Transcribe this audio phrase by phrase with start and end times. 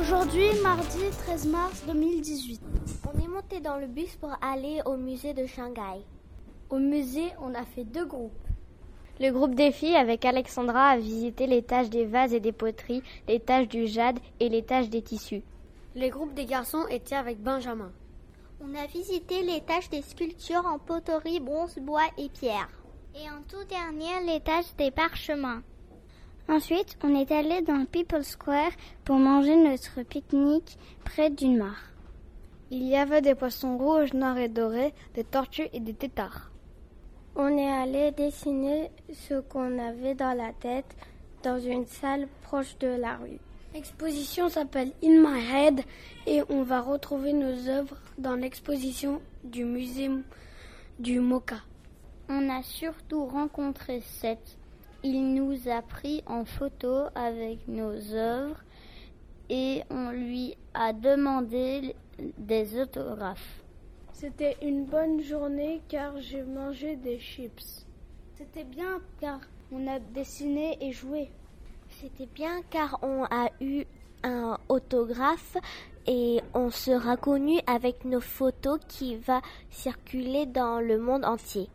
[0.00, 2.60] Aujourd'hui, mardi 13 mars 2018.
[3.12, 6.00] On est monté dans le bus pour aller au musée de Shanghai.
[6.70, 8.32] Au musée, on a fait deux groupes.
[9.20, 13.68] Le groupe des filles avec Alexandra a visité l'étage des vases et des poteries, l'étage
[13.68, 15.42] du jade et l'étage des tissus.
[15.94, 17.92] Le groupe des garçons était avec Benjamin.
[18.62, 22.68] On a visité l'étage des sculptures en poterie, bronze, bois et pierre.
[23.14, 25.62] Et en tout dernier, l'étage des parchemins.
[26.46, 28.72] Ensuite, on est allé dans le People Square
[29.04, 31.90] pour manger notre pique-nique près d'une mare.
[32.70, 36.50] Il y avait des poissons rouges, noirs et dorés, des tortues et des têtards.
[37.36, 40.96] On est allé dessiner ce qu'on avait dans la tête
[41.42, 43.40] dans une salle proche de la rue.
[43.72, 45.84] L'exposition s'appelle In My Head
[46.26, 50.10] et on va retrouver nos œuvres dans l'exposition du musée
[50.98, 51.60] du Moka.
[52.28, 54.58] On a surtout rencontré Seth.
[55.04, 58.60] Il nous a pris en photo avec nos œuvres
[59.48, 61.94] et on lui a demandé
[62.38, 63.62] des autographes.
[64.12, 67.86] C'était une bonne journée car j'ai mangé des chips.
[68.34, 69.40] C'était bien car
[69.70, 71.30] on a dessiné et joué.
[72.00, 73.84] C'était bien car on a eu
[74.22, 75.58] un autographe
[76.06, 81.68] et on sera connu avec nos photos qui va circuler dans le monde entier.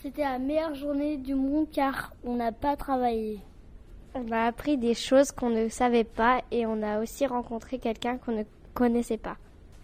[0.00, 3.40] C'était la meilleure journée du monde car on n'a pas travaillé.
[4.14, 8.16] On a appris des choses qu'on ne savait pas et on a aussi rencontré quelqu'un
[8.16, 9.36] qu'on ne connaissait pas.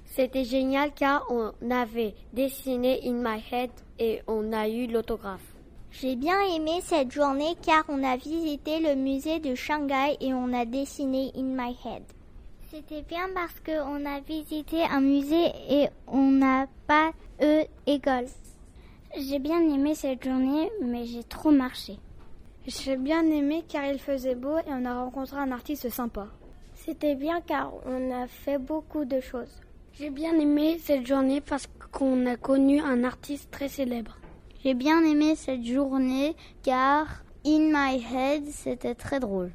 [0.06, 5.55] C'était génial car on avait dessiné In My Head et on a eu l'autographe.
[5.92, 10.52] J'ai bien aimé cette journée car on a visité le musée de Shanghai et on
[10.52, 12.02] a dessiné In My Head.
[12.70, 18.26] C'était bien parce qu'on a visité un musée et on n'a pas eu école.
[19.16, 21.98] J'ai bien aimé cette journée, mais j'ai trop marché.
[22.66, 26.26] J'ai bien aimé car il faisait beau et on a rencontré un artiste sympa.
[26.74, 29.62] C'était bien car on a fait beaucoup de choses.
[29.94, 34.18] J'ai bien aimé cette journée parce qu'on a connu un artiste très célèbre.
[34.62, 39.52] J'ai bien aimé cette journée car In My Head c'était très drôle.